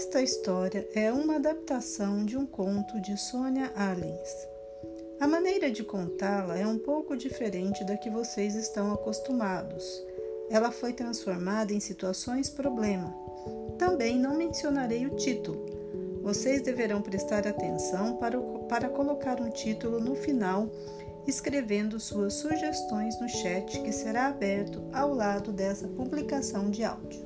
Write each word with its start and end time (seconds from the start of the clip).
Esta 0.00 0.22
história 0.22 0.88
é 0.94 1.12
uma 1.12 1.36
adaptação 1.36 2.24
de 2.24 2.34
um 2.34 2.46
conto 2.46 2.98
de 3.02 3.18
Sônia 3.18 3.70
Allens. 3.76 4.48
A 5.20 5.28
maneira 5.28 5.70
de 5.70 5.84
contá-la 5.84 6.56
é 6.56 6.66
um 6.66 6.78
pouco 6.78 7.14
diferente 7.14 7.84
da 7.84 7.98
que 7.98 8.08
vocês 8.08 8.54
estão 8.54 8.94
acostumados. 8.94 10.02
Ela 10.48 10.70
foi 10.70 10.94
transformada 10.94 11.74
em 11.74 11.80
situações 11.80 12.48
problema. 12.48 13.14
Também 13.78 14.18
não 14.18 14.38
mencionarei 14.38 15.04
o 15.04 15.16
título. 15.16 15.66
Vocês 16.22 16.62
deverão 16.62 17.02
prestar 17.02 17.46
atenção 17.46 18.16
para, 18.16 18.40
o, 18.40 18.60
para 18.60 18.88
colocar 18.88 19.38
um 19.38 19.50
título 19.50 20.00
no 20.00 20.16
final, 20.16 20.70
escrevendo 21.26 22.00
suas 22.00 22.32
sugestões 22.32 23.20
no 23.20 23.28
chat 23.28 23.82
que 23.82 23.92
será 23.92 24.28
aberto 24.28 24.82
ao 24.94 25.12
lado 25.12 25.52
dessa 25.52 25.86
publicação 25.86 26.70
de 26.70 26.84
áudio. 26.84 27.20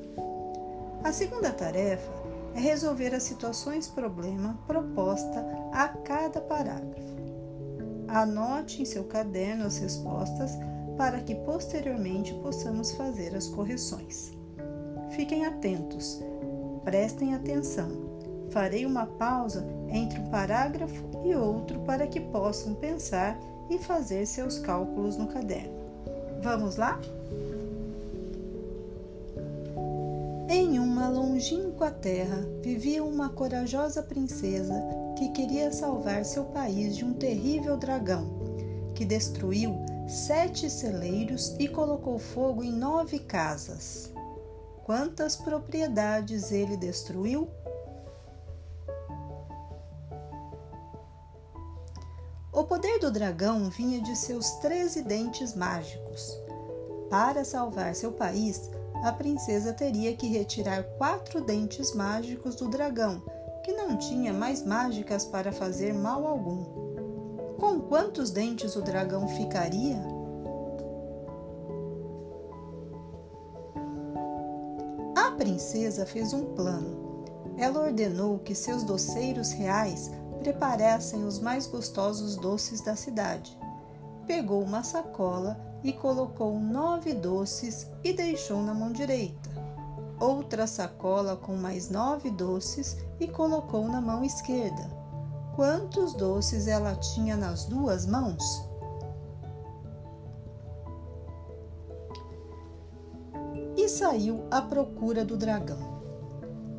A 1.04 1.12
segunda 1.12 1.52
tarefa 1.52 2.23
é 2.54 2.60
resolver 2.60 3.14
as 3.14 3.24
situações 3.24 3.88
problema 3.88 4.58
proposta 4.66 5.44
a 5.72 5.88
cada 5.88 6.40
parágrafo. 6.40 7.14
Anote 8.08 8.82
em 8.82 8.84
seu 8.84 9.04
caderno 9.04 9.66
as 9.66 9.78
respostas 9.78 10.52
para 10.96 11.20
que 11.20 11.34
posteriormente 11.34 12.32
possamos 12.34 12.92
fazer 12.92 13.34
as 13.34 13.48
correções. 13.48 14.32
Fiquem 15.10 15.44
atentos, 15.44 16.22
prestem 16.84 17.34
atenção. 17.34 17.88
Farei 18.50 18.86
uma 18.86 19.06
pausa 19.06 19.66
entre 19.88 20.20
um 20.20 20.26
parágrafo 20.26 21.04
e 21.24 21.34
outro 21.34 21.80
para 21.80 22.06
que 22.06 22.20
possam 22.20 22.74
pensar 22.74 23.38
e 23.68 23.78
fazer 23.78 24.26
seus 24.26 24.58
cálculos 24.58 25.16
no 25.16 25.26
caderno. 25.26 25.74
Vamos 26.42 26.76
lá? 26.76 27.00
Em 30.48 30.78
uma 30.78 31.08
longínqua 31.08 31.90
terra 31.90 32.46
vivia 32.60 33.02
uma 33.02 33.30
corajosa 33.30 34.02
princesa 34.02 34.74
que 35.16 35.30
queria 35.30 35.72
salvar 35.72 36.24
seu 36.24 36.44
país 36.44 36.96
de 36.96 37.04
um 37.04 37.14
terrível 37.14 37.78
dragão, 37.78 38.26
que 38.94 39.06
destruiu 39.06 39.74
sete 40.06 40.68
celeiros 40.68 41.56
e 41.58 41.66
colocou 41.66 42.18
fogo 42.18 42.62
em 42.62 42.70
nove 42.70 43.20
casas. 43.20 44.12
Quantas 44.84 45.34
propriedades 45.34 46.52
ele 46.52 46.76
destruiu? 46.76 47.48
O 52.52 52.64
poder 52.64 52.98
do 52.98 53.10
dragão 53.10 53.70
vinha 53.70 54.00
de 54.00 54.14
seus 54.14 54.50
treze 54.56 55.02
dentes 55.02 55.54
mágicos. 55.54 56.38
Para 57.08 57.44
salvar 57.44 57.94
seu 57.94 58.12
país, 58.12 58.70
a 59.04 59.12
princesa 59.12 59.70
teria 59.74 60.16
que 60.16 60.26
retirar 60.26 60.82
quatro 60.96 61.42
dentes 61.42 61.94
mágicos 61.94 62.56
do 62.56 62.70
dragão, 62.70 63.22
que 63.62 63.70
não 63.74 63.98
tinha 63.98 64.32
mais 64.32 64.64
mágicas 64.64 65.26
para 65.26 65.52
fazer 65.52 65.92
mal 65.92 66.26
algum. 66.26 66.64
Com 67.60 67.80
quantos 67.80 68.30
dentes 68.30 68.74
o 68.76 68.80
dragão 68.80 69.28
ficaria? 69.28 70.02
A 75.14 75.32
princesa 75.32 76.06
fez 76.06 76.32
um 76.32 76.54
plano. 76.54 77.24
Ela 77.58 77.82
ordenou 77.82 78.38
que 78.38 78.54
seus 78.54 78.82
doceiros 78.84 79.52
reais 79.52 80.10
preparassem 80.40 81.24
os 81.24 81.38
mais 81.38 81.66
gostosos 81.66 82.36
doces 82.36 82.80
da 82.80 82.96
cidade. 82.96 83.58
Pegou 84.26 84.62
uma 84.62 84.82
sacola 84.82 85.60
e 85.84 85.92
colocou 85.92 86.58
nove 86.58 87.12
doces 87.12 87.86
e 88.02 88.12
deixou 88.14 88.62
na 88.62 88.72
mão 88.72 88.90
direita. 88.90 89.50
Outra 90.18 90.66
sacola 90.66 91.36
com 91.36 91.54
mais 91.54 91.90
nove 91.90 92.30
doces 92.30 92.96
e 93.20 93.28
colocou 93.28 93.86
na 93.86 94.00
mão 94.00 94.24
esquerda. 94.24 94.88
Quantos 95.54 96.14
doces 96.14 96.66
ela 96.66 96.94
tinha 96.96 97.36
nas 97.36 97.66
duas 97.66 98.06
mãos? 98.06 98.42
E 103.76 103.88
saiu 103.88 104.46
à 104.50 104.62
procura 104.62 105.24
do 105.24 105.36
dragão. 105.36 105.94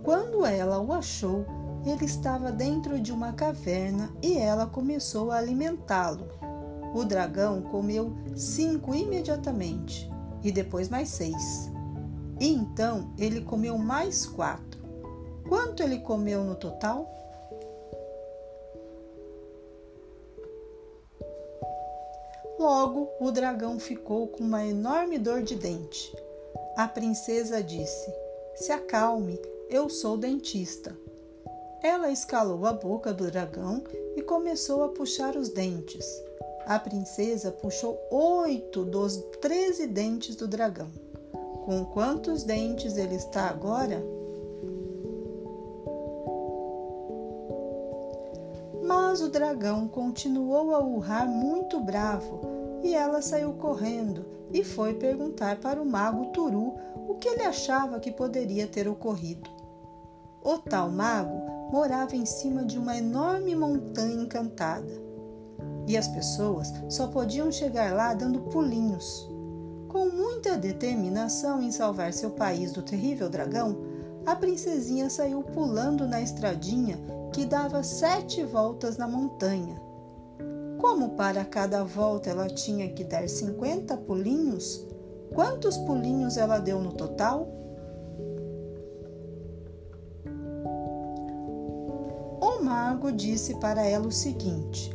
Quando 0.04 0.46
ela 0.46 0.80
o 0.80 0.92
achou, 0.92 1.46
ele 1.86 2.06
estava 2.06 2.52
dentro 2.52 3.00
de 3.00 3.12
uma 3.12 3.34
caverna 3.34 4.12
e 4.22 4.38
ela 4.38 4.66
começou 4.66 5.32
a 5.32 5.38
alimentá-lo. 5.38 6.28
O 6.96 7.04
dragão 7.04 7.62
comeu 7.62 8.16
cinco 8.38 8.96
imediatamente 8.96 10.10
e 10.42 10.50
depois 10.50 10.88
mais 10.88 11.10
seis. 11.10 11.70
E 12.40 12.48
então 12.48 13.14
ele 13.20 13.42
comeu 13.42 13.78
mais 13.78 14.26
quatro. 14.26 14.82
Quanto 15.46 15.84
ele 15.84 16.00
comeu 16.00 16.46
no 16.46 16.56
total? 16.56 17.14
Logo, 22.58 23.10
o 23.20 23.30
dragão 23.30 23.78
ficou 23.78 24.30
com 24.30 24.46
uma 24.46 24.66
enorme 24.66 25.20
dor 25.20 25.42
de 25.42 25.56
dente. 25.56 26.16
A 26.78 26.88
princesa 26.88 27.62
disse: 27.62 28.10
Se 28.56 28.72
acalme, 28.72 29.38
eu 29.70 29.90
sou 29.90 30.18
dentista. 30.18 30.98
Ela 31.84 32.10
escalou 32.10 32.66
a 32.66 32.72
boca 32.72 33.14
do 33.14 33.30
dragão 33.30 33.84
e 34.16 34.22
começou 34.22 34.82
a 34.82 34.88
puxar 34.88 35.36
os 35.36 35.50
dentes. 35.50 36.06
A 36.68 36.80
princesa 36.80 37.52
puxou 37.52 37.96
oito 38.10 38.84
dos 38.84 39.18
treze 39.40 39.86
dentes 39.86 40.36
do 40.36 40.48
dragão. 40.48 40.88
Com 41.64 41.86
quantos 41.86 42.44
dentes 42.44 42.98
ele 42.98 43.14
está 43.14 43.48
agora? 43.48 44.04
Mas 48.84 49.22
o 49.22 49.30
dragão 49.30 49.88
continuou 49.88 50.74
a 50.74 50.80
urrar 50.80 51.28
muito 51.28 51.80
bravo 51.80 52.42
e 52.82 52.96
ela 52.96 53.22
saiu 53.22 53.54
correndo 53.54 54.26
e 54.52 54.64
foi 54.64 54.96
perguntar 54.96 55.60
para 55.60 55.80
o 55.80 55.86
mago 55.86 56.32
Turu 56.32 56.74
o 57.08 57.14
que 57.14 57.28
ele 57.28 57.44
achava 57.44 58.00
que 58.00 58.12
poderia 58.12 58.66
ter 58.66 58.88
ocorrido. 58.88 59.48
O 60.44 60.58
tal 60.58 60.90
mago 60.90 61.72
morava 61.72 62.16
em 62.16 62.26
cima 62.26 62.66
de 62.66 62.80
uma 62.80 62.98
enorme 62.98 63.56
montanha 63.56 64.24
encantada 64.24 65.06
e 65.88 65.98
as 65.98 66.08
pessoas 66.08 66.74
só 66.90 67.08
podiam 67.08 67.52
chegar 67.52 67.94
lá 67.94 68.14
dando 68.14 68.42
pulinhos. 68.42 69.30
Com 69.88 70.10
muita 70.10 70.58
determinação 70.58 71.62
em 71.62 71.72
salvar 71.72 72.12
seu 72.12 72.32
país 72.32 72.72
do 72.72 72.82
terrível 72.82 73.30
dragão, 73.30 73.78
a 74.26 74.36
princesinha 74.36 75.10
saiu 75.10 75.44
pulando 75.44 76.08
na 76.08 76.20
estradinha 76.20 76.98
que 77.32 77.46
dava 77.46 77.84
sete 77.84 78.44
voltas 78.44 78.98
na 78.98 79.08
montanha. 79.08 79.80
Como 80.80 81.12
para 81.12 81.46
cada 81.46 81.84
volta 81.84 82.30
ela 82.30 82.48
tinha 82.48 82.90
que 82.90 83.04
dar 83.04 83.30
50 83.30 83.96
pulinhos, 83.98 84.86
quantos 85.34 85.78
pulinhos 85.78 86.38
ela 86.38 86.60
deu 86.60 86.82
no 86.82 86.92
total? 86.92 87.48
O 92.42 92.64
mago 92.64 93.12
disse 93.12 93.56
para 93.60 93.86
ela 93.86 94.08
o 94.08 94.12
seguinte: 94.12 94.92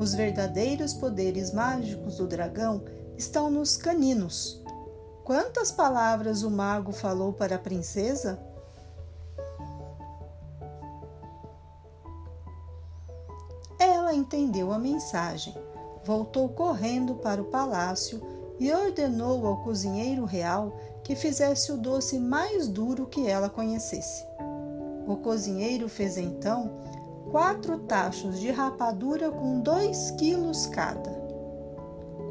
os 0.00 0.14
verdadeiros 0.14 0.94
poderes 0.94 1.52
mágicos 1.52 2.16
do 2.16 2.26
dragão 2.26 2.82
estão 3.18 3.50
nos 3.50 3.76
caninos. 3.76 4.58
Quantas 5.24 5.70
palavras 5.70 6.42
o 6.42 6.50
mago 6.50 6.90
falou 6.90 7.34
para 7.34 7.56
a 7.56 7.58
princesa? 7.58 8.40
Ela 13.78 14.14
entendeu 14.14 14.72
a 14.72 14.78
mensagem, 14.78 15.54
voltou 16.02 16.48
correndo 16.48 17.16
para 17.16 17.42
o 17.42 17.50
palácio 17.50 18.22
e 18.58 18.72
ordenou 18.72 19.46
ao 19.46 19.62
cozinheiro 19.62 20.24
real 20.24 20.74
que 21.04 21.14
fizesse 21.14 21.72
o 21.72 21.76
doce 21.76 22.18
mais 22.18 22.66
duro 22.66 23.06
que 23.06 23.28
ela 23.28 23.50
conhecesse. 23.50 24.24
O 25.06 25.16
cozinheiro 25.16 25.90
fez 25.90 26.16
então 26.16 26.80
quatro 27.30 27.78
tachos 27.80 28.40
de 28.40 28.50
rapadura 28.50 29.30
com 29.30 29.60
dois 29.60 30.10
quilos 30.12 30.66
cada. 30.66 31.10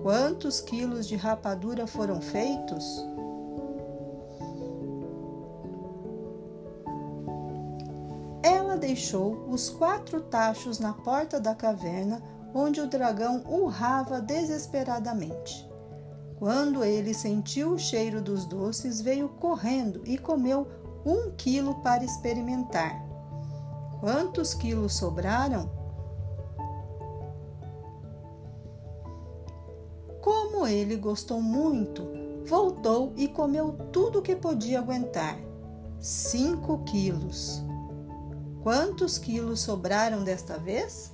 Quantos 0.03 0.59
quilos 0.59 1.07
de 1.07 1.15
rapadura 1.15 1.87
foram 1.87 2.21
feitos? 2.21 3.05
Ela 8.43 8.75
deixou 8.75 9.45
os 9.49 9.69
quatro 9.69 10.21
tachos 10.21 10.79
na 10.79 10.93
porta 10.93 11.39
da 11.39 11.55
caverna 11.55 12.21
onde 12.53 12.81
o 12.81 12.87
dragão 12.87 13.43
urrava 13.47 14.19
desesperadamente. 14.19 15.67
Quando 16.37 16.83
ele 16.83 17.13
sentiu 17.13 17.73
o 17.73 17.79
cheiro 17.79 18.21
dos 18.21 18.45
doces, 18.45 18.99
veio 19.01 19.29
correndo 19.29 20.01
e 20.05 20.17
comeu 20.17 20.67
um 21.05 21.31
quilo 21.31 21.75
para 21.81 22.03
experimentar. 22.03 23.08
Quantos 23.99 24.53
quilos 24.53 24.93
sobraram? 24.93 25.69
Como 30.21 30.65
ele 30.65 30.95
gostou 30.95 31.41
muito, 31.41 32.07
voltou 32.45 33.13
e 33.17 33.27
comeu 33.27 33.73
tudo 33.91 34.21
que 34.21 34.35
podia 34.35 34.79
aguentar. 34.79 35.37
Cinco 35.99 36.79
quilos. 36.85 37.61
Quantos 38.63 39.17
quilos 39.17 39.59
sobraram 39.59 40.23
desta 40.23 40.57
vez? 40.57 41.13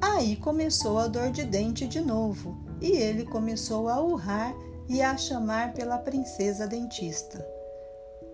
Aí 0.00 0.36
começou 0.36 0.98
a 0.98 1.06
dor 1.06 1.30
de 1.30 1.44
dente 1.44 1.86
de 1.86 2.00
novo 2.00 2.56
e 2.80 2.92
ele 2.92 3.24
começou 3.24 3.88
a 3.88 4.00
urrar 4.00 4.54
e 4.88 5.02
a 5.02 5.16
chamar 5.16 5.74
pela 5.74 5.98
princesa 5.98 6.66
dentista. 6.66 7.57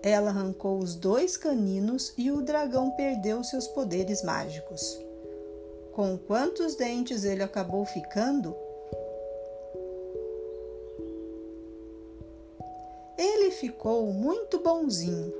Ela 0.05 0.29
arrancou 0.29 0.77
os 0.77 0.93
dois 0.93 1.35
caninos 1.35 2.13
e 2.15 2.31
o 2.31 2.39
dragão 2.39 2.91
perdeu 2.91 3.43
seus 3.43 3.65
poderes 3.65 4.21
mágicos. 4.21 5.03
Com 5.93 6.15
quantos 6.15 6.75
dentes 6.75 7.23
ele 7.23 7.41
acabou 7.41 7.83
ficando? 7.85 8.55
Ele 13.17 13.49
ficou 13.49 14.05
muito 14.13 14.59
bonzinho, 14.59 15.33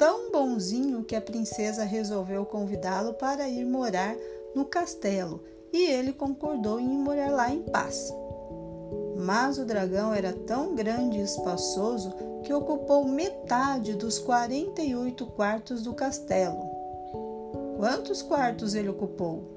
tão 0.00 0.32
bonzinho 0.32 1.04
que 1.04 1.14
a 1.14 1.20
princesa 1.20 1.84
resolveu 1.84 2.44
convidá-lo 2.44 3.14
para 3.14 3.48
ir 3.48 3.64
morar 3.64 4.16
no 4.52 4.64
castelo 4.64 5.44
e 5.72 5.86
ele 5.86 6.12
concordou 6.12 6.80
em 6.80 6.88
morar 6.88 7.30
lá 7.30 7.54
em 7.54 7.62
paz. 7.62 8.12
Mas 9.22 9.56
o 9.56 9.64
dragão 9.64 10.12
era 10.12 10.32
tão 10.32 10.74
grande 10.74 11.18
e 11.18 11.22
espaçoso 11.22 12.12
que 12.42 12.52
ocupou 12.52 13.06
metade 13.06 13.94
dos 13.94 14.18
48 14.18 15.26
quartos 15.26 15.82
do 15.82 15.94
castelo. 15.94 16.68
Quantos 17.78 18.20
quartos 18.20 18.74
ele 18.74 18.88
ocupou? 18.88 19.52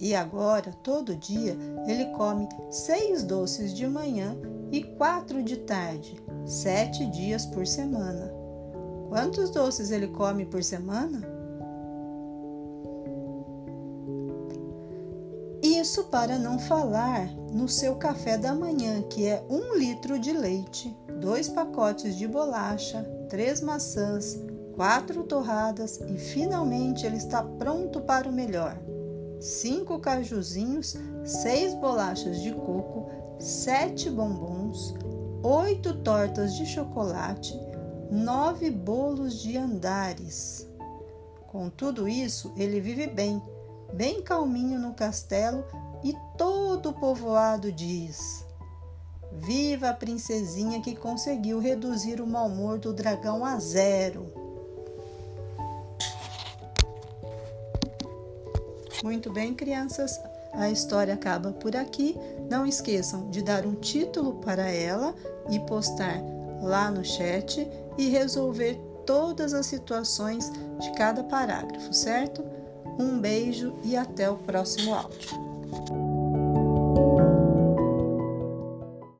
E 0.00 0.14
agora, 0.14 0.72
todo 0.82 1.14
dia, 1.14 1.54
ele 1.86 2.06
come 2.16 2.48
seis 2.70 3.22
doces 3.22 3.74
de 3.74 3.86
manhã 3.86 4.34
e 4.72 4.82
quatro 4.82 5.42
de 5.42 5.58
tarde, 5.58 6.16
sete 6.46 7.04
dias 7.06 7.44
por 7.44 7.66
semana. 7.66 8.32
Quantos 9.10 9.50
doces 9.50 9.90
ele 9.90 10.06
come 10.08 10.46
por 10.46 10.64
semana? 10.64 11.39
Isso 15.90 16.04
para 16.04 16.38
não 16.38 16.56
falar 16.56 17.26
no 17.52 17.68
seu 17.68 17.96
café 17.96 18.38
da 18.38 18.54
manhã, 18.54 19.02
que 19.02 19.26
é 19.26 19.44
um 19.50 19.76
litro 19.76 20.20
de 20.20 20.32
leite, 20.32 20.96
dois 21.18 21.48
pacotes 21.48 22.16
de 22.16 22.28
bolacha, 22.28 23.02
três 23.28 23.60
maçãs, 23.60 24.38
quatro 24.76 25.24
torradas 25.24 26.00
e 26.06 26.16
finalmente 26.16 27.04
ele 27.04 27.16
está 27.16 27.42
pronto 27.42 28.00
para 28.02 28.28
o 28.28 28.32
melhor. 28.32 28.78
Cinco 29.40 29.98
cajuzinhos, 29.98 30.96
seis 31.24 31.74
bolachas 31.74 32.40
de 32.40 32.52
coco, 32.52 33.10
sete 33.40 34.08
bombons, 34.08 34.94
oito 35.42 35.92
tortas 36.04 36.54
de 36.54 36.66
chocolate, 36.66 37.60
nove 38.12 38.70
bolos 38.70 39.42
de 39.42 39.56
andares. 39.56 40.68
Com 41.48 41.68
tudo 41.68 42.08
isso, 42.08 42.52
ele 42.56 42.80
vive 42.80 43.08
bem 43.08 43.42
bem 43.92 44.22
calminho 44.22 44.78
no 44.78 44.94
castelo 44.94 45.64
e 46.02 46.14
todo 46.36 46.90
o 46.90 46.92
povoado 46.92 47.70
diz: 47.72 48.44
Viva 49.32 49.90
a 49.90 49.94
princesinha 49.94 50.80
que 50.80 50.96
conseguiu 50.96 51.58
reduzir 51.58 52.20
o 52.20 52.26
mau 52.26 52.46
humor 52.46 52.78
do 52.78 52.92
dragão 52.92 53.44
a 53.44 53.58
zero. 53.58 54.32
Muito 59.02 59.32
bem, 59.32 59.54
crianças, 59.54 60.20
a 60.52 60.70
história 60.70 61.14
acaba 61.14 61.52
por 61.52 61.74
aqui. 61.74 62.16
Não 62.50 62.66
esqueçam 62.66 63.30
de 63.30 63.42
dar 63.42 63.64
um 63.64 63.74
título 63.74 64.34
para 64.40 64.68
ela 64.68 65.14
e 65.50 65.58
postar 65.60 66.20
lá 66.60 66.90
no 66.90 67.04
chat 67.04 67.66
e 67.96 68.08
resolver 68.08 68.78
todas 69.06 69.54
as 69.54 69.66
situações 69.66 70.50
de 70.78 70.92
cada 70.92 71.24
parágrafo, 71.24 71.92
certo? 71.94 72.44
Um 72.98 73.18
beijo 73.18 73.74
e 73.82 73.96
até 73.96 74.28
o 74.30 74.36
próximo 74.36 74.94
áudio. 74.94 75.30